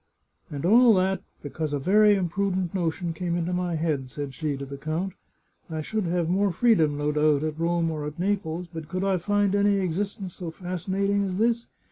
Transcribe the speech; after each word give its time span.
"And 0.49 0.65
all 0.65 0.95
that 0.95 1.21
because 1.43 1.73
a 1.73 1.77
very 1.79 2.15
imprudent 2.15 2.73
notion 2.73 3.13
came 3.13 3.35
into 3.35 3.53
my 3.53 3.75
head," 3.75 4.09
said 4.09 4.33
she 4.33 4.57
to 4.57 4.65
the 4.65 4.75
count." 4.75 5.13
I 5.69 5.81
should 5.81 6.05
have 6.07 6.27
more 6.27 6.51
free 6.51 6.73
dom, 6.73 6.97
no 6.97 7.11
doubt, 7.11 7.43
at 7.43 7.59
Rome 7.59 7.91
or 7.91 8.07
at 8.07 8.17
Naples, 8.17 8.65
but 8.65 8.87
could 8.87 9.03
I 9.03 9.17
find 9.19 9.53
any 9.53 9.75
existence 9.81 10.33
so 10.33 10.49
fascinating 10.49 11.21
as 11.21 11.37
this 11.37 11.67